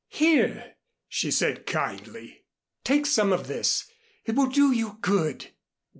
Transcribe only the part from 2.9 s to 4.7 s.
some of this, it will